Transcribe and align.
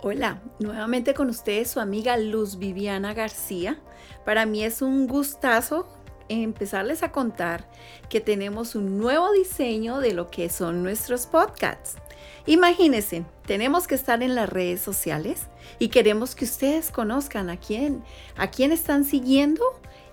Hola, 0.00 0.40
nuevamente 0.60 1.12
con 1.12 1.28
ustedes 1.28 1.70
su 1.70 1.80
amiga 1.80 2.16
Luz 2.16 2.56
Viviana 2.56 3.14
García. 3.14 3.80
Para 4.24 4.46
mí 4.46 4.62
es 4.62 4.80
un 4.80 5.08
gustazo 5.08 5.88
empezarles 6.28 7.02
a 7.02 7.10
contar 7.10 7.68
que 8.08 8.20
tenemos 8.20 8.76
un 8.76 8.98
nuevo 8.98 9.32
diseño 9.32 9.98
de 9.98 10.14
lo 10.14 10.30
que 10.30 10.50
son 10.50 10.84
nuestros 10.84 11.26
podcasts. 11.26 11.96
Imagínense, 12.46 13.24
tenemos 13.44 13.88
que 13.88 13.96
estar 13.96 14.22
en 14.22 14.36
las 14.36 14.48
redes 14.48 14.80
sociales 14.80 15.48
y 15.80 15.88
queremos 15.88 16.36
que 16.36 16.44
ustedes 16.44 16.92
conozcan 16.92 17.50
a 17.50 17.56
quién, 17.56 18.04
a 18.36 18.52
quién 18.52 18.70
están 18.70 19.04
siguiendo 19.04 19.64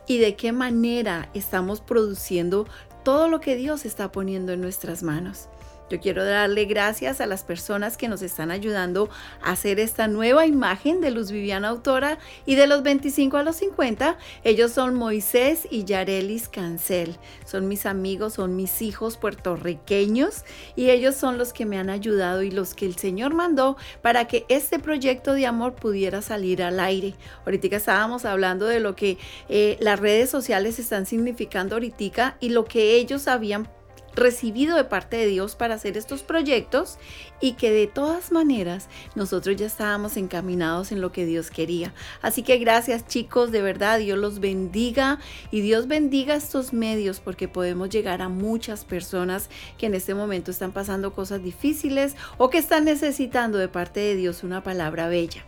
y 0.07 0.17
de 0.17 0.35
qué 0.35 0.51
manera 0.51 1.29
estamos 1.35 1.79
produciendo 1.79 2.65
todo 3.03 3.27
lo 3.27 3.39
que 3.39 3.55
Dios 3.55 3.85
está 3.85 4.11
poniendo 4.11 4.51
en 4.51 4.61
nuestras 4.61 5.03
manos. 5.03 5.47
Yo 5.89 5.99
quiero 5.99 6.25
darle 6.25 6.65
gracias 6.65 7.21
a 7.21 7.27
las 7.27 7.43
personas 7.43 7.95
que 7.95 8.07
nos 8.07 8.23
están 8.23 8.49
ayudando 8.49 9.09
a 9.43 9.51
hacer 9.51 9.79
esta 9.79 10.07
nueva 10.07 10.47
imagen 10.47 10.99
de 10.99 11.11
Luz 11.11 11.29
Viviana 11.31 11.69
Autora 11.69 12.17
y 12.47 12.55
de 12.55 12.65
los 12.65 12.81
25 12.81 13.37
a 13.37 13.43
los 13.43 13.57
50. 13.57 14.17
Ellos 14.43 14.71
son 14.71 14.95
Moisés 14.95 15.67
y 15.69 15.83
Yarelis 15.83 16.49
Cancel. 16.49 17.17
Son 17.45 17.67
mis 17.67 17.85
amigos, 17.85 18.33
son 18.33 18.55
mis 18.55 18.81
hijos 18.81 19.17
puertorriqueños 19.17 20.43
y 20.75 20.89
ellos 20.89 21.13
son 21.13 21.37
los 21.37 21.53
que 21.53 21.67
me 21.67 21.77
han 21.77 21.91
ayudado 21.91 22.41
y 22.41 22.49
los 22.49 22.73
que 22.73 22.87
el 22.87 22.95
Señor 22.95 23.35
mandó 23.35 23.77
para 24.01 24.25
que 24.25 24.45
este 24.49 24.79
proyecto 24.79 25.33
de 25.33 25.45
amor 25.45 25.75
pudiera 25.75 26.23
salir 26.23 26.63
al 26.63 26.79
aire. 26.79 27.13
Ahorita 27.45 27.75
estábamos 27.75 28.25
hablando 28.25 28.65
de 28.65 28.79
lo 28.79 28.95
que 28.95 29.19
eh, 29.49 29.77
las 29.79 29.99
redes 29.99 30.31
sociales 30.31 30.79
están 30.79 31.05
significando 31.05 31.75
ahorita 31.75 32.37
y 32.39 32.49
lo 32.49 32.65
que 32.65 32.95
ellos 32.95 33.27
habían 33.27 33.67
recibido 34.15 34.75
de 34.75 34.85
parte 34.85 35.17
de 35.17 35.27
Dios 35.27 35.55
para 35.55 35.75
hacer 35.75 35.97
estos 35.97 36.23
proyectos 36.23 36.97
y 37.41 37.53
que 37.53 37.71
de 37.71 37.87
todas 37.87 38.31
maneras 38.31 38.87
nosotros 39.13 39.55
ya 39.55 39.65
estábamos 39.65 40.17
encaminados 40.17 40.91
en 40.91 41.01
lo 41.01 41.11
que 41.11 41.25
Dios 41.25 41.51
quería. 41.51 41.93
Así 42.21 42.43
que 42.43 42.57
gracias 42.57 43.07
chicos, 43.07 43.51
de 43.51 43.61
verdad 43.61 43.99
Dios 43.99 44.17
los 44.17 44.39
bendiga 44.39 45.19
y 45.51 45.61
Dios 45.61 45.87
bendiga 45.87 46.35
estos 46.35 46.73
medios 46.73 47.19
porque 47.19 47.47
podemos 47.47 47.89
llegar 47.89 48.21
a 48.21 48.29
muchas 48.29 48.85
personas 48.85 49.49
que 49.77 49.87
en 49.87 49.95
este 49.95 50.15
momento 50.15 50.51
están 50.51 50.71
pasando 50.71 51.13
cosas 51.13 51.43
difíciles 51.43 52.15
o 52.37 52.49
que 52.49 52.57
están 52.57 52.85
necesitando 52.85 53.57
de 53.57 53.67
parte 53.67 53.99
de 53.99 54.15
Dios 54.15 54.43
una 54.43 54.63
palabra 54.63 55.07
bella. 55.07 55.45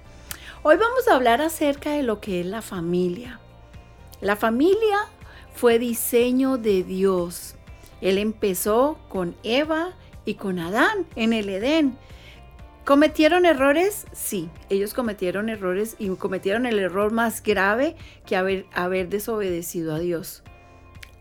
Hoy 0.64 0.76
vamos 0.76 1.08
a 1.08 1.16
hablar 1.16 1.42
acerca 1.42 1.92
de 1.92 2.04
lo 2.04 2.20
que 2.20 2.42
es 2.42 2.46
la 2.46 2.62
familia. 2.62 3.40
La 4.20 4.36
familia 4.36 4.98
fue 5.54 5.80
diseño 5.80 6.58
de 6.58 6.84
Dios 6.84 7.57
él 8.02 8.18
empezó 8.18 8.98
con 9.10 9.36
Eva 9.44 9.94
y 10.26 10.36
con 10.36 10.60
Adán 10.60 11.06
en 11.16 11.34
el 11.34 11.50
Edén. 11.50 11.98
¿Cometieron 12.86 13.46
errores? 13.46 14.06
Sí, 14.14 14.50
ellos 14.70 14.94
cometieron 14.94 15.50
errores 15.50 15.98
y 16.00 16.08
cometieron 16.16 16.66
el 16.66 16.80
error 16.80 17.12
más 17.12 17.44
grave 17.44 17.98
que 18.26 18.38
haber, 18.38 19.10
desobedecido 19.10 19.94
a 19.94 20.00
Dios. 20.00 20.44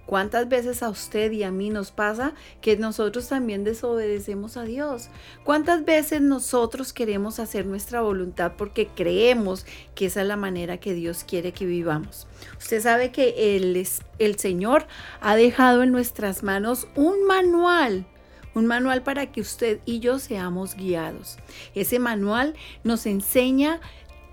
¿Cuántas 0.07 0.49
veces 0.49 0.85
a 0.85 0.89
usted 0.89 1.33
y 1.33 1.43
a 1.43 1.51
mí 1.51 1.69
nos 1.71 1.91
pasa 1.91 2.33
que 2.61 2.77
nosotros 2.77 3.29
también 3.29 3.65
desobedecemos 3.65 4.57
a 4.57 4.63
Dios? 4.63 5.09
¿Cuántas 5.45 5.85
veces 5.85 6.21
nosotros 6.21 6.93
queremos 6.93 7.41
hacer 7.41 7.67
nuestra 7.67 8.01
voluntad 8.01 8.53
porque 8.57 8.87
creemos 8.87 9.67
que 9.97 10.07
esa 10.07 10.23
es 10.23 10.29
la 10.29 10.37
manera 10.37 10.79
que 10.79 10.95
Dios 10.95 11.25
quiere 11.25 11.53
que 11.53 11.67
vivamos? 11.67 12.29
Usted 12.57 12.81
sabe 12.81 13.11
que 13.11 13.57
el, 13.57 13.87
el 14.19 14.39
Señor 14.39 14.87
ha 15.21 15.35
dejado 15.35 15.83
en 15.83 15.91
nuestras 15.91 16.43
manos 16.43 16.87
un 16.95 17.27
manual 17.27 18.07
un 18.55 18.67
manual 18.67 19.03
para 19.03 19.31
que 19.31 19.43
usted 19.43 19.81
y 19.85 19.98
yo 20.01 20.19
seamos 20.19 20.77
guiados. 20.77 21.37
Ese 21.75 21.98
manual 21.98 22.55
nos 22.85 23.05
enseña 23.05 23.81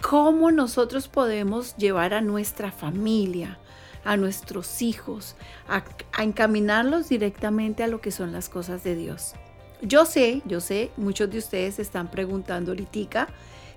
cómo 0.02 0.50
nosotros 0.52 1.10
podemos 1.10 1.76
llevar 1.76 2.14
a 2.14 2.22
nuestra 2.22 2.72
familia, 2.72 3.60
a 4.04 4.18
nuestros 4.18 4.82
hijos, 4.82 5.36
a, 5.68 5.84
encaminarlos 6.22 7.10
directamente 7.10 7.84
a 7.84 7.88
lo 7.88 8.02
que 8.02 8.12
son 8.12 8.32
las 8.32 8.50
cosas 8.50 8.84
de 8.84 8.96
Dios. 8.96 9.34
Yo 9.82 10.06
sé, 10.06 10.42
yo 10.46 10.62
sé, 10.62 10.92
muchos 10.98 11.30
de 11.30 11.40
ustedes 11.40 11.80
están 11.80 12.10
preguntando 12.10 12.72
ahorita 12.72 13.28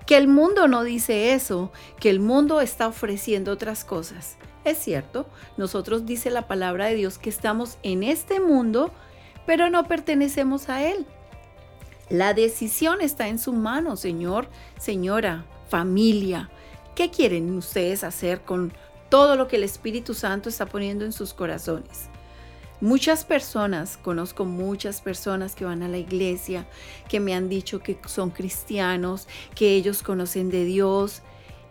que 0.05 0.15
el 0.15 0.27
mundo 0.27 0.67
no 0.67 0.83
dice 0.83 1.33
eso, 1.33 1.71
que 1.99 2.09
el 2.09 2.19
mundo 2.19 2.61
está 2.61 2.87
ofreciendo 2.87 3.51
otras 3.51 3.83
cosas. 3.83 4.37
Es 4.63 4.77
cierto, 4.77 5.27
nosotros 5.57 6.05
dice 6.05 6.29
la 6.29 6.47
palabra 6.47 6.87
de 6.87 6.95
Dios 6.95 7.17
que 7.17 7.29
estamos 7.29 7.77
en 7.83 8.03
este 8.03 8.39
mundo, 8.39 8.91
pero 9.45 9.69
no 9.69 9.85
pertenecemos 9.85 10.69
a 10.69 10.83
él. 10.83 11.05
La 12.09 12.33
decisión 12.33 13.01
está 13.01 13.27
en 13.27 13.37
su 13.37 13.51
mano, 13.51 13.97
señor, 13.97 14.49
señora, 14.79 15.45
familia. 15.69 16.49
¿Qué 16.95 17.11
quieren 17.11 17.53
ustedes 17.55 18.05
hacer 18.05 18.41
con 18.41 18.73
todo 19.09 19.35
lo 19.35 19.47
que 19.47 19.55
el 19.55 19.63
Espíritu 19.63 20.13
Santo 20.13 20.49
está 20.49 20.65
poniendo 20.65 21.05
en 21.05 21.11
sus 21.11 21.33
corazones. 21.33 22.09
Muchas 22.79 23.25
personas, 23.25 23.97
conozco 23.97 24.45
muchas 24.45 25.01
personas 25.01 25.55
que 25.55 25.65
van 25.65 25.81
a 25.81 25.87
la 25.87 25.97
iglesia, 25.97 26.67
que 27.09 27.19
me 27.19 27.33
han 27.33 27.49
dicho 27.49 27.79
que 27.79 27.97
son 28.05 28.29
cristianos, 28.29 29.27
que 29.55 29.71
ellos 29.71 30.03
conocen 30.03 30.51
de 30.51 30.63
Dios. 30.63 31.23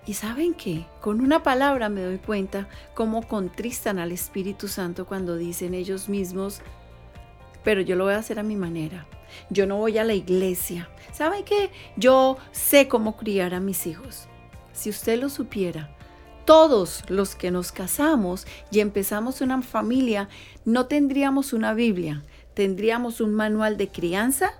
Y 0.04 0.14
saben 0.14 0.54
que 0.54 0.84
con 1.00 1.20
una 1.20 1.44
palabra 1.44 1.88
me 1.88 2.02
doy 2.02 2.18
cuenta 2.18 2.68
cómo 2.94 3.26
contristan 3.26 4.00
al 4.00 4.10
Espíritu 4.10 4.66
Santo 4.66 5.06
cuando 5.06 5.36
dicen 5.36 5.74
ellos 5.74 6.08
mismos, 6.08 6.60
pero 7.62 7.80
yo 7.80 7.94
lo 7.94 8.04
voy 8.04 8.14
a 8.14 8.18
hacer 8.18 8.40
a 8.40 8.44
mi 8.44 8.56
manera. 8.56 9.06
Yo 9.48 9.66
no 9.66 9.76
voy 9.76 9.98
a 9.98 10.04
la 10.04 10.14
iglesia. 10.14 10.88
¿Saben 11.12 11.44
que 11.44 11.70
yo 11.96 12.36
sé 12.50 12.88
cómo 12.88 13.16
criar 13.16 13.54
a 13.54 13.60
mis 13.60 13.86
hijos? 13.86 14.26
Si 14.72 14.90
usted 14.90 15.20
lo 15.20 15.28
supiera, 15.28 15.95
todos 16.46 17.02
los 17.08 17.34
que 17.34 17.50
nos 17.50 17.72
casamos 17.72 18.46
y 18.70 18.80
empezamos 18.80 19.40
una 19.40 19.60
familia, 19.60 20.28
no 20.64 20.86
tendríamos 20.86 21.52
una 21.52 21.74
Biblia, 21.74 22.22
tendríamos 22.54 23.20
un 23.20 23.34
manual 23.34 23.76
de 23.76 23.88
crianza, 23.88 24.52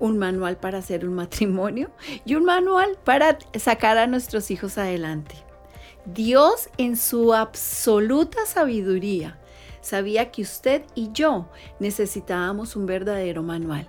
un 0.00 0.18
manual 0.18 0.58
para 0.58 0.78
hacer 0.78 1.06
un 1.06 1.14
matrimonio 1.14 1.90
y 2.26 2.34
un 2.34 2.44
manual 2.44 2.98
para 3.04 3.38
sacar 3.58 3.96
a 3.96 4.06
nuestros 4.06 4.50
hijos 4.50 4.76
adelante. 4.76 5.36
Dios 6.04 6.68
en 6.76 6.96
su 6.96 7.32
absoluta 7.32 8.44
sabiduría 8.44 9.38
sabía 9.80 10.30
que 10.30 10.42
usted 10.42 10.82
y 10.94 11.10
yo 11.12 11.48
necesitábamos 11.78 12.76
un 12.76 12.86
verdadero 12.86 13.42
manual. 13.42 13.88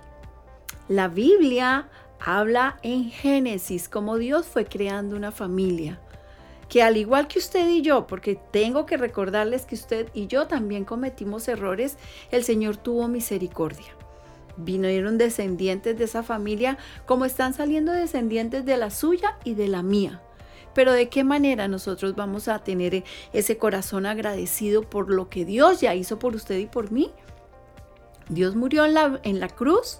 La 0.88 1.08
Biblia 1.08 1.88
habla 2.20 2.78
en 2.82 3.10
Génesis 3.10 3.88
como 3.88 4.18
Dios 4.18 4.46
fue 4.46 4.66
creando 4.66 5.16
una 5.16 5.32
familia 5.32 6.00
que 6.70 6.84
al 6.84 6.96
igual 6.96 7.26
que 7.26 7.40
usted 7.40 7.68
y 7.68 7.82
yo, 7.82 8.06
porque 8.06 8.38
tengo 8.52 8.86
que 8.86 8.96
recordarles 8.96 9.66
que 9.66 9.74
usted 9.74 10.08
y 10.14 10.28
yo 10.28 10.46
también 10.46 10.84
cometimos 10.84 11.48
errores, 11.48 11.98
el 12.30 12.44
Señor 12.44 12.76
tuvo 12.76 13.08
misericordia. 13.08 13.88
Vinieron 14.56 15.18
descendientes 15.18 15.98
de 15.98 16.04
esa 16.04 16.22
familia 16.22 16.78
como 17.06 17.24
están 17.24 17.54
saliendo 17.54 17.90
descendientes 17.90 18.64
de 18.64 18.76
la 18.76 18.90
suya 18.90 19.36
y 19.42 19.54
de 19.54 19.66
la 19.66 19.82
mía. 19.82 20.22
Pero 20.72 20.92
de 20.92 21.08
qué 21.08 21.24
manera 21.24 21.66
nosotros 21.66 22.14
vamos 22.14 22.46
a 22.46 22.60
tener 22.60 23.02
ese 23.32 23.58
corazón 23.58 24.06
agradecido 24.06 24.82
por 24.82 25.10
lo 25.10 25.28
que 25.28 25.44
Dios 25.44 25.80
ya 25.80 25.96
hizo 25.96 26.20
por 26.20 26.36
usted 26.36 26.58
y 26.58 26.66
por 26.66 26.92
mí. 26.92 27.10
Dios 28.28 28.54
murió 28.54 28.84
en 28.84 28.94
la, 28.94 29.18
en 29.24 29.40
la 29.40 29.48
cruz 29.48 29.98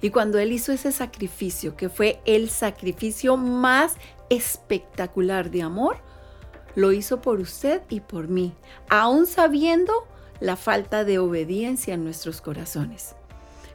y 0.00 0.08
cuando 0.08 0.38
Él 0.38 0.52
hizo 0.52 0.72
ese 0.72 0.92
sacrificio, 0.92 1.76
que 1.76 1.90
fue 1.90 2.22
el 2.24 2.48
sacrificio 2.48 3.36
más 3.36 3.96
espectacular 4.30 5.50
de 5.50 5.62
amor, 5.62 5.98
lo 6.74 6.92
hizo 6.92 7.20
por 7.20 7.40
usted 7.40 7.82
y 7.90 8.00
por 8.00 8.28
mí, 8.28 8.54
aún 8.88 9.26
sabiendo 9.26 9.92
la 10.40 10.56
falta 10.56 11.04
de 11.04 11.18
obediencia 11.18 11.94
en 11.94 12.04
nuestros 12.04 12.40
corazones. 12.40 13.14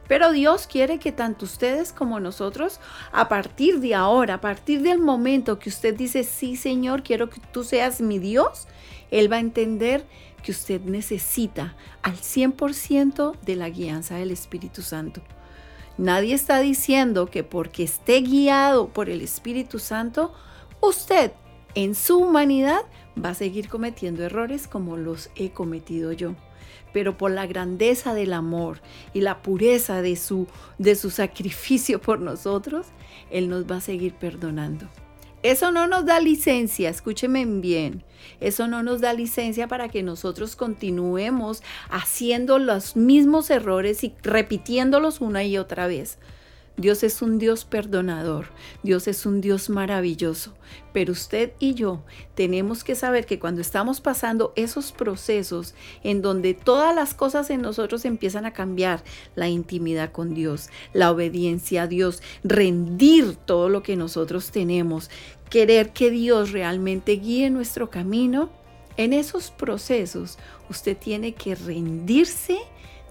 Pero 0.08 0.32
Dios 0.32 0.66
quiere 0.66 0.98
que 0.98 1.12
tanto 1.12 1.44
ustedes 1.44 1.92
como 1.92 2.20
nosotros, 2.20 2.80
a 3.12 3.28
partir 3.28 3.80
de 3.80 3.94
ahora, 3.94 4.34
a 4.34 4.40
partir 4.40 4.82
del 4.82 4.98
momento 4.98 5.58
que 5.58 5.68
usted 5.68 5.94
dice, 5.94 6.24
sí 6.24 6.56
Señor, 6.56 7.02
quiero 7.02 7.28
que 7.28 7.40
tú 7.52 7.64
seas 7.64 8.00
mi 8.00 8.18
Dios, 8.18 8.66
Él 9.10 9.30
va 9.30 9.36
a 9.36 9.40
entender 9.40 10.06
que 10.42 10.52
usted 10.52 10.80
necesita 10.82 11.74
al 12.02 12.14
100% 12.14 13.36
de 13.40 13.56
la 13.56 13.68
guianza 13.68 14.16
del 14.16 14.30
Espíritu 14.30 14.82
Santo. 14.82 15.22
Nadie 15.98 16.34
está 16.34 16.60
diciendo 16.60 17.26
que 17.26 17.42
porque 17.42 17.82
esté 17.82 18.20
guiado 18.20 18.88
por 18.88 19.08
el 19.08 19.22
Espíritu 19.22 19.78
Santo, 19.78 20.32
usted 20.86 21.32
en 21.74 21.94
su 21.94 22.18
humanidad 22.18 22.82
va 23.22 23.30
a 23.30 23.34
seguir 23.34 23.68
cometiendo 23.68 24.24
errores 24.24 24.66
como 24.66 24.96
los 24.96 25.30
he 25.36 25.50
cometido 25.50 26.12
yo. 26.12 26.34
Pero 26.92 27.18
por 27.18 27.30
la 27.30 27.46
grandeza 27.46 28.14
del 28.14 28.32
amor 28.32 28.80
y 29.12 29.20
la 29.20 29.42
pureza 29.42 30.00
de 30.00 30.16
su, 30.16 30.46
de 30.78 30.96
su 30.96 31.10
sacrificio 31.10 32.00
por 32.00 32.20
nosotros, 32.20 32.86
Él 33.30 33.48
nos 33.48 33.70
va 33.70 33.76
a 33.76 33.80
seguir 33.80 34.14
perdonando. 34.14 34.86
Eso 35.42 35.70
no 35.70 35.86
nos 35.86 36.06
da 36.06 36.18
licencia, 36.18 36.88
escúcheme 36.88 37.44
bien, 37.44 38.02
eso 38.40 38.66
no 38.66 38.82
nos 38.82 39.00
da 39.00 39.12
licencia 39.12 39.68
para 39.68 39.88
que 39.88 40.02
nosotros 40.02 40.56
continuemos 40.56 41.62
haciendo 41.88 42.58
los 42.58 42.96
mismos 42.96 43.50
errores 43.50 44.02
y 44.02 44.14
repitiéndolos 44.22 45.20
una 45.20 45.44
y 45.44 45.58
otra 45.58 45.86
vez. 45.86 46.18
Dios 46.78 47.02
es 47.02 47.22
un 47.22 47.38
Dios 47.38 47.64
perdonador, 47.64 48.48
Dios 48.82 49.08
es 49.08 49.24
un 49.24 49.40
Dios 49.40 49.70
maravilloso, 49.70 50.52
pero 50.92 51.12
usted 51.12 51.52
y 51.58 51.72
yo 51.72 52.02
tenemos 52.34 52.84
que 52.84 52.94
saber 52.94 53.24
que 53.24 53.38
cuando 53.38 53.62
estamos 53.62 54.02
pasando 54.02 54.52
esos 54.56 54.92
procesos 54.92 55.74
en 56.04 56.20
donde 56.20 56.52
todas 56.52 56.94
las 56.94 57.14
cosas 57.14 57.48
en 57.48 57.62
nosotros 57.62 58.04
empiezan 58.04 58.44
a 58.44 58.52
cambiar, 58.52 59.02
la 59.34 59.48
intimidad 59.48 60.12
con 60.12 60.34
Dios, 60.34 60.68
la 60.92 61.10
obediencia 61.10 61.84
a 61.84 61.86
Dios, 61.86 62.22
rendir 62.44 63.36
todo 63.36 63.70
lo 63.70 63.82
que 63.82 63.96
nosotros 63.96 64.50
tenemos, 64.50 65.08
querer 65.48 65.94
que 65.94 66.10
Dios 66.10 66.52
realmente 66.52 67.12
guíe 67.12 67.48
nuestro 67.48 67.88
camino, 67.88 68.50
en 68.98 69.14
esos 69.14 69.50
procesos 69.50 70.38
usted 70.68 70.94
tiene 70.94 71.32
que 71.32 71.54
rendirse 71.54 72.58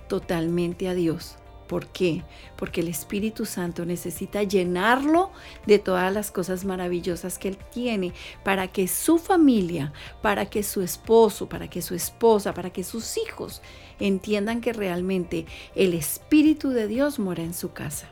totalmente 0.08 0.88
a 0.88 0.94
Dios 0.94 1.38
¿Por 1.68 1.88
qué? 1.88 2.24
Porque 2.56 2.82
el 2.82 2.88
Espíritu 2.88 3.46
Santo 3.46 3.86
necesita 3.86 4.44
llenarlo 4.44 5.32
de 5.66 5.80
todas 5.80 6.14
las 6.14 6.32
cosas 6.32 6.64
maravillosas 6.64 7.40
que 7.40 7.48
Él 7.48 7.58
tiene 7.74 8.14
para 8.44 8.68
que 8.68 8.88
su 8.88 9.18
familia, 9.18 9.92
para 10.22 10.46
que 10.46 10.62
su 10.62 10.82
esposo, 10.82 11.50
para 11.50 11.70
que 11.70 11.82
su 11.82 11.96
esposa, 11.96 12.54
para 12.54 12.70
que 12.70 12.84
sus 12.84 13.18
hijos 13.18 13.62
entiendan 14.00 14.62
que 14.62 14.74
realmente 14.74 15.46
el 15.76 15.94
Espíritu 15.94 16.70
de 16.70 16.88
Dios 16.88 17.18
mora 17.18 17.44
en 17.44 17.54
su 17.54 17.72
casa. 17.74 18.10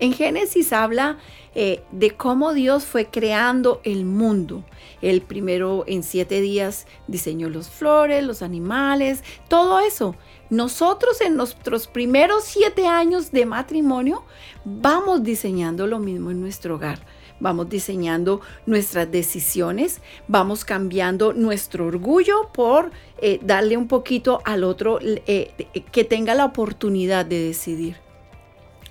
En 0.00 0.12
Génesis 0.12 0.72
habla 0.72 1.18
eh, 1.54 1.82
de 1.92 2.10
cómo 2.10 2.52
Dios 2.52 2.84
fue 2.84 3.06
creando 3.06 3.80
el 3.84 4.04
mundo. 4.04 4.64
El 5.00 5.22
primero 5.22 5.84
en 5.86 6.02
siete 6.02 6.40
días 6.40 6.86
diseñó 7.06 7.48
los 7.48 7.68
flores, 7.68 8.24
los 8.24 8.42
animales, 8.42 9.22
todo 9.48 9.78
eso. 9.78 10.16
Nosotros 10.50 11.20
en 11.20 11.36
nuestros 11.36 11.86
primeros 11.86 12.44
siete 12.44 12.86
años 12.86 13.32
de 13.32 13.46
matrimonio 13.46 14.24
vamos 14.64 15.22
diseñando 15.22 15.86
lo 15.86 15.98
mismo 15.98 16.30
en 16.30 16.40
nuestro 16.40 16.76
hogar. 16.76 17.00
Vamos 17.40 17.68
diseñando 17.68 18.40
nuestras 18.64 19.10
decisiones, 19.10 20.00
vamos 20.28 20.64
cambiando 20.64 21.32
nuestro 21.32 21.86
orgullo 21.86 22.52
por 22.52 22.92
eh, 23.20 23.40
darle 23.42 23.76
un 23.76 23.88
poquito 23.88 24.40
al 24.44 24.62
otro 24.62 24.98
eh, 25.02 25.82
que 25.90 26.04
tenga 26.04 26.34
la 26.34 26.44
oportunidad 26.44 27.26
de 27.26 27.46
decidir. 27.46 27.96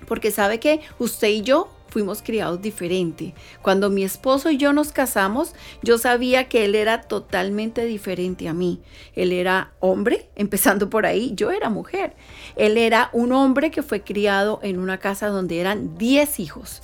Porque 0.06 0.30
sabe 0.30 0.60
que 0.60 0.80
usted 0.98 1.28
y 1.28 1.42
yo 1.42 1.73
fuimos 1.94 2.22
criados 2.22 2.60
diferente. 2.60 3.34
Cuando 3.62 3.88
mi 3.88 4.02
esposo 4.02 4.50
y 4.50 4.56
yo 4.56 4.72
nos 4.72 4.90
casamos, 4.90 5.54
yo 5.80 5.96
sabía 5.96 6.48
que 6.48 6.64
él 6.64 6.74
era 6.74 7.02
totalmente 7.02 7.84
diferente 7.84 8.48
a 8.48 8.52
mí. 8.52 8.80
Él 9.14 9.30
era 9.30 9.74
hombre, 9.78 10.28
empezando 10.34 10.90
por 10.90 11.06
ahí, 11.06 11.34
yo 11.36 11.52
era 11.52 11.70
mujer. 11.70 12.16
Él 12.56 12.78
era 12.78 13.10
un 13.12 13.30
hombre 13.30 13.70
que 13.70 13.84
fue 13.84 14.02
criado 14.02 14.58
en 14.64 14.80
una 14.80 14.98
casa 14.98 15.28
donde 15.28 15.60
eran 15.60 15.96
10 15.96 16.40
hijos. 16.40 16.82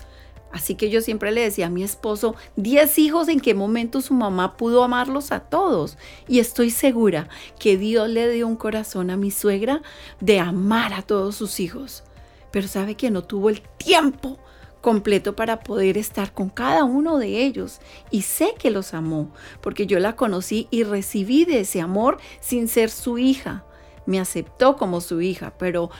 Así 0.53 0.77
que 0.77 0.91
yo 0.91 1.01
siempre 1.01 1.33
le 1.33 1.41
decía 1.41 1.67
a 1.67 1.71
mi 1.71 1.83
esposo, 1.83 2.37
10 2.55 2.97
hijos, 3.01 3.27
¿en 3.27 3.41
qué 3.41 3.53
momento 3.53 4.01
su 4.03 4.15
mamá 4.15 4.57
pudo 4.57 4.85
amarlos 4.85 5.33
a 5.33 5.41
todos? 5.41 5.99
Y 6.29 6.39
estoy 6.39 6.71
segura 6.71 7.29
que 7.59 7.77
Dios 7.77 8.09
le 8.09 8.31
dio 8.31 8.47
un 8.47 8.55
corazón 8.55 9.11
a 9.11 9.17
mi 9.17 9.33
suegra 9.33 9.83
de 10.21 10.39
amar 10.39 10.93
a 10.93 11.03
todos 11.03 11.35
sus 11.35 11.59
hijos. 11.59 12.05
Pero 12.53 12.69
sabe 12.69 12.95
que 12.95 13.11
no 13.11 13.25
tuvo 13.25 13.51
el 13.51 13.61
tiempo 13.77 14.39
completo 14.81 15.37
para 15.37 15.61
poder 15.61 15.99
estar 15.99 16.33
con 16.33 16.49
cada 16.49 16.85
uno 16.85 17.19
de 17.19 17.45
ellos. 17.45 17.81
Y 18.11 18.23
sé 18.23 18.55
que 18.59 18.71
los 18.71 18.95
amó, 18.95 19.33
porque 19.61 19.87
yo 19.87 19.99
la 19.99 20.17
conocí 20.17 20.69
y 20.71 20.85
recibí 20.85 21.45
de 21.45 21.61
ese 21.61 21.81
amor 21.81 22.19
sin 22.41 22.69
ser 22.69 22.91
su 22.91 23.19
hija. 23.19 23.65
Me 24.07 24.19
aceptó 24.19 24.77
como 24.77 25.01
su 25.01 25.21
hija, 25.21 25.55
pero 25.59 25.91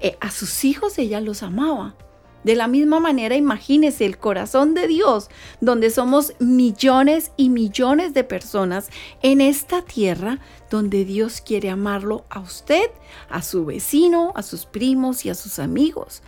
eh, 0.00 0.16
a 0.20 0.30
sus 0.30 0.64
hijos 0.64 0.98
ella 0.98 1.20
los 1.20 1.42
amaba. 1.42 1.94
De 2.42 2.56
la 2.56 2.68
misma 2.68 3.00
manera, 3.00 3.36
imagínese 3.36 4.06
el 4.06 4.16
corazón 4.16 4.72
de 4.72 4.88
Dios, 4.88 5.28
donde 5.60 5.90
somos 5.90 6.32
millones 6.38 7.32
y 7.36 7.50
millones 7.50 8.14
de 8.14 8.24
personas 8.24 8.88
en 9.22 9.42
esta 9.42 9.82
tierra, 9.82 10.38
donde 10.70 11.04
Dios 11.04 11.42
quiere 11.42 11.68
amarlo 11.68 12.24
a 12.30 12.40
usted, 12.40 12.90
a 13.28 13.42
su 13.42 13.66
vecino, 13.66 14.32
a 14.36 14.42
sus 14.42 14.64
primos 14.64 15.26
y 15.26 15.30
a 15.30 15.34
sus 15.34 15.58
amigos. 15.58 16.22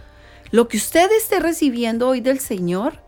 Lo 0.52 0.68
que 0.68 0.76
usted 0.76 1.10
esté 1.12 1.40
recibiendo 1.40 2.06
hoy 2.08 2.20
del 2.20 2.38
Señor, 2.38 3.00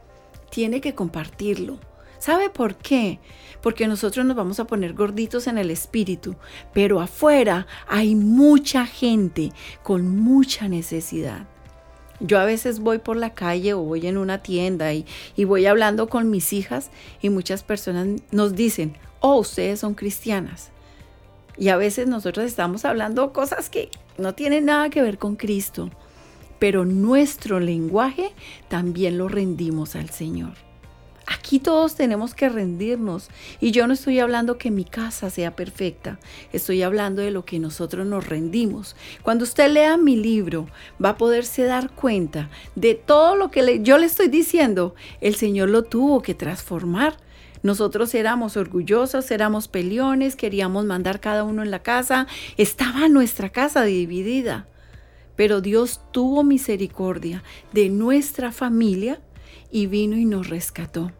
tiene 0.50 0.80
que 0.80 0.94
compartirlo. 0.94 1.78
¿Sabe 2.18 2.48
por 2.48 2.74
qué? 2.74 3.20
Porque 3.60 3.86
nosotros 3.86 4.24
nos 4.24 4.34
vamos 4.34 4.60
a 4.60 4.66
poner 4.66 4.94
gorditos 4.94 5.46
en 5.46 5.58
el 5.58 5.70
espíritu, 5.70 6.36
pero 6.72 7.02
afuera 7.02 7.66
hay 7.86 8.14
mucha 8.14 8.86
gente 8.86 9.52
con 9.82 10.16
mucha 10.16 10.68
necesidad. 10.68 11.46
Yo 12.18 12.38
a 12.38 12.46
veces 12.46 12.80
voy 12.80 12.96
por 12.96 13.18
la 13.18 13.34
calle 13.34 13.74
o 13.74 13.82
voy 13.82 14.06
en 14.06 14.16
una 14.16 14.38
tienda 14.38 14.94
y, 14.94 15.04
y, 15.36 15.44
voy 15.44 15.66
hablando 15.66 16.08
con 16.08 16.30
mis 16.30 16.50
hijas 16.54 16.90
y 17.20 17.28
muchas 17.28 17.62
personas 17.62 18.22
nos 18.30 18.54
dicen, 18.54 18.96
oh, 19.20 19.36
ustedes 19.36 19.80
son 19.80 19.92
cristianas. 19.92 20.70
Y 21.58 21.68
a 21.68 21.76
veces 21.76 22.06
nosotros 22.06 22.46
estamos 22.46 22.86
hablando 22.86 23.34
cosas 23.34 23.68
que 23.68 23.90
no 24.16 24.34
tienen 24.34 24.64
nada 24.64 24.88
que 24.88 25.02
ver 25.02 25.18
con 25.18 25.36
Cristo 25.36 25.90
pero 26.64 26.86
nuestro 26.86 27.60
lenguaje 27.60 28.32
también 28.68 29.18
lo 29.18 29.28
rendimos 29.28 29.96
al 29.96 30.08
Señor. 30.08 30.54
Aquí 31.26 31.58
todos 31.58 31.94
tenemos 31.94 32.32
que 32.32 32.48
rendirnos 32.48 33.28
y 33.60 33.70
yo 33.70 33.86
no 33.86 33.92
estoy 33.92 34.18
hablando 34.18 34.56
que 34.56 34.70
mi 34.70 34.86
casa 34.86 35.28
sea 35.28 35.56
perfecta, 35.56 36.18
estoy 36.54 36.82
hablando 36.82 37.20
de 37.20 37.32
lo 37.32 37.44
que 37.44 37.58
nosotros 37.58 38.06
nos 38.06 38.26
rendimos. 38.26 38.96
Cuando 39.22 39.44
usted 39.44 39.70
lea 39.72 39.98
mi 39.98 40.16
libro 40.16 40.66
va 41.04 41.10
a 41.10 41.16
poderse 41.18 41.64
dar 41.64 41.90
cuenta 41.90 42.48
de 42.76 42.94
todo 42.94 43.36
lo 43.36 43.50
que 43.50 43.82
yo 43.82 43.98
le 43.98 44.06
estoy 44.06 44.28
diciendo, 44.28 44.94
el 45.20 45.34
Señor 45.34 45.68
lo 45.68 45.82
tuvo 45.82 46.22
que 46.22 46.34
transformar. 46.34 47.18
Nosotros 47.62 48.14
éramos 48.14 48.56
orgullosos, 48.56 49.30
éramos 49.30 49.68
peleones, 49.68 50.34
queríamos 50.34 50.86
mandar 50.86 51.20
cada 51.20 51.44
uno 51.44 51.62
en 51.62 51.70
la 51.70 51.82
casa, 51.82 52.26
estaba 52.56 53.10
nuestra 53.10 53.50
casa 53.50 53.82
dividida. 53.82 54.66
Pero 55.36 55.60
Dios 55.60 56.00
tuvo 56.12 56.44
misericordia 56.44 57.42
de 57.72 57.88
nuestra 57.88 58.52
familia 58.52 59.20
y 59.70 59.86
vino 59.86 60.16
y 60.16 60.24
nos 60.24 60.48
rescató. 60.48 61.12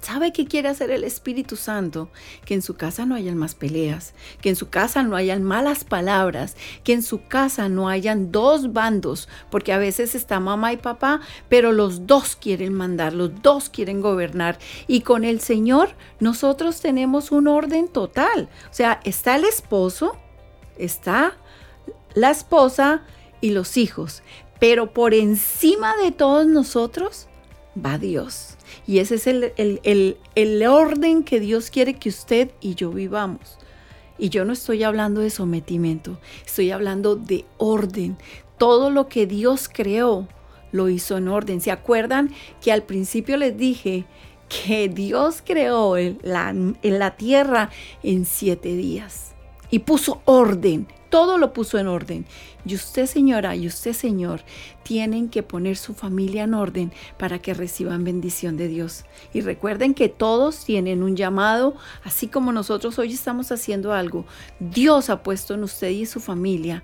¿Sabe 0.00 0.32
qué 0.32 0.46
quiere 0.46 0.68
hacer 0.68 0.90
el 0.90 1.04
Espíritu 1.04 1.56
Santo? 1.56 2.10
Que 2.46 2.54
en 2.54 2.62
su 2.62 2.74
casa 2.74 3.04
no 3.04 3.14
hayan 3.14 3.36
más 3.36 3.54
peleas, 3.54 4.14
que 4.40 4.48
en 4.48 4.56
su 4.56 4.70
casa 4.70 5.02
no 5.02 5.14
hayan 5.14 5.42
malas 5.42 5.84
palabras, 5.84 6.56
que 6.84 6.94
en 6.94 7.02
su 7.02 7.22
casa 7.28 7.68
no 7.68 7.88
hayan 7.88 8.32
dos 8.32 8.72
bandos, 8.72 9.28
porque 9.50 9.74
a 9.74 9.78
veces 9.78 10.14
está 10.14 10.40
mamá 10.40 10.72
y 10.72 10.78
papá, 10.78 11.20
pero 11.50 11.72
los 11.72 12.06
dos 12.06 12.34
quieren 12.34 12.72
mandar, 12.72 13.12
los 13.12 13.42
dos 13.42 13.68
quieren 13.68 14.00
gobernar. 14.00 14.58
Y 14.86 15.02
con 15.02 15.22
el 15.22 15.40
Señor 15.40 15.90
nosotros 16.18 16.80
tenemos 16.80 17.30
un 17.30 17.46
orden 17.46 17.86
total. 17.86 18.48
O 18.70 18.74
sea, 18.74 19.00
está 19.04 19.36
el 19.36 19.44
esposo, 19.44 20.16
está 20.78 21.36
la 22.14 22.30
esposa 22.30 23.02
y 23.40 23.50
los 23.50 23.76
hijos. 23.76 24.22
Pero 24.58 24.92
por 24.92 25.14
encima 25.14 25.96
de 25.96 26.12
todos 26.12 26.46
nosotros 26.46 27.28
va 27.74 27.98
Dios. 27.98 28.56
Y 28.86 28.98
ese 28.98 29.16
es 29.16 29.26
el, 29.26 30.66
orden 30.66 31.22
que 31.22 31.40
Dios 31.40 31.70
quiere 31.70 31.94
que 31.94 32.08
usted 32.08 32.50
y 32.60 32.74
yo 32.74 32.90
vivamos. 32.90 33.58
Y 34.18 34.28
yo 34.28 34.44
no 34.44 34.52
estoy 34.52 34.82
hablando 34.82 35.22
de 35.22 35.30
sometimiento, 35.30 36.18
estoy 36.44 36.70
hablando 36.72 37.16
de 37.16 37.46
orden. 37.56 38.18
Todo 38.58 38.90
lo 38.90 39.08
que 39.08 39.26
Dios 39.26 39.70
creó 39.72 40.28
lo 40.72 40.90
hizo 40.90 41.16
en 41.16 41.28
orden. 41.28 41.62
¿Se 41.62 41.70
acuerdan 41.70 42.30
que 42.60 42.70
al 42.70 42.82
principio 42.82 43.38
les 43.38 43.56
dije 43.56 44.04
que 44.66 44.88
Dios 44.88 45.42
creó 45.42 45.96
la, 46.22 46.50
en 46.50 46.98
la 46.98 47.16
tierra 47.16 47.70
en 48.02 48.26
siete 48.26 48.76
días 48.76 49.34
y 49.70 49.80
puso 49.80 50.20
orden? 50.26 50.86
Todo 51.10 51.36
lo 51.36 51.52
puso 51.52 51.78
en 51.78 51.88
orden. 51.88 52.24
Y 52.64 52.74
usted, 52.74 53.06
señora, 53.06 53.56
y 53.56 53.66
usted, 53.66 53.92
señor, 53.92 54.42
tienen 54.82 55.28
que 55.28 55.42
poner 55.42 55.76
su 55.76 55.92
familia 55.92 56.44
en 56.44 56.54
orden 56.54 56.92
para 57.18 57.38
que 57.38 57.52
reciban 57.52 58.04
bendición 58.04 58.56
de 58.56 58.68
Dios. 58.68 59.04
Y 59.34 59.42
recuerden 59.42 59.92
que 59.92 60.08
todos 60.08 60.64
tienen 60.64 61.02
un 61.02 61.16
llamado, 61.16 61.74
así 62.04 62.28
como 62.28 62.52
nosotros 62.52 62.98
hoy 62.98 63.12
estamos 63.12 63.52
haciendo 63.52 63.92
algo. 63.92 64.24
Dios 64.58 65.10
ha 65.10 65.22
puesto 65.22 65.54
en 65.54 65.64
usted 65.64 65.90
y 65.90 66.06
su 66.06 66.20
familia 66.20 66.82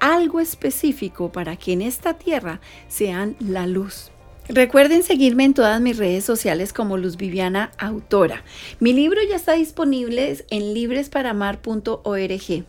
algo 0.00 0.40
específico 0.40 1.32
para 1.32 1.56
que 1.56 1.72
en 1.72 1.82
esta 1.82 2.14
tierra 2.14 2.60
sean 2.88 3.36
la 3.40 3.66
luz. 3.66 4.10
Recuerden 4.48 5.02
seguirme 5.02 5.44
en 5.44 5.52
todas 5.52 5.78
mis 5.80 5.98
redes 5.98 6.24
sociales 6.24 6.72
como 6.72 6.96
Luz 6.96 7.18
Viviana 7.18 7.70
Autora. 7.76 8.44
Mi 8.80 8.94
libro 8.94 9.20
ya 9.28 9.36
está 9.36 9.52
disponible 9.52 10.42
en 10.48 10.72
libresparamar.org 10.72 12.64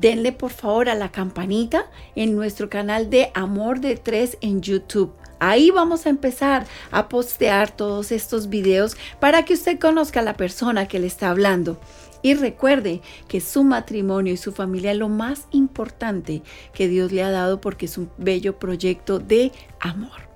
denle 0.00 0.32
por 0.32 0.50
favor 0.50 0.88
a 0.88 0.94
la 0.94 1.10
campanita 1.10 1.90
en 2.14 2.34
nuestro 2.34 2.70
canal 2.70 3.10
de 3.10 3.30
Amor 3.34 3.80
de 3.80 3.96
Tres 3.96 4.38
en 4.40 4.62
YouTube. 4.62 5.12
Ahí 5.38 5.70
vamos 5.70 6.06
a 6.06 6.10
empezar 6.10 6.66
a 6.92 7.08
postear 7.08 7.74
todos 7.74 8.12
estos 8.12 8.48
videos 8.48 8.96
para 9.18 9.44
que 9.44 9.54
usted 9.54 9.78
conozca 9.78 10.20
a 10.20 10.22
la 10.22 10.36
persona 10.36 10.86
que 10.86 11.00
le 11.00 11.08
está 11.08 11.30
hablando. 11.30 11.80
Y 12.22 12.34
recuerde 12.34 13.02
que 13.26 13.40
su 13.40 13.64
matrimonio 13.64 14.32
y 14.32 14.36
su 14.36 14.52
familia 14.52 14.92
es 14.92 14.98
lo 14.98 15.08
más 15.08 15.48
importante 15.50 16.42
que 16.72 16.86
Dios 16.86 17.10
le 17.10 17.24
ha 17.24 17.32
dado 17.32 17.60
porque 17.60 17.86
es 17.86 17.98
un 17.98 18.08
bello 18.18 18.60
proyecto 18.60 19.18
de 19.18 19.50
amor. 19.80 20.31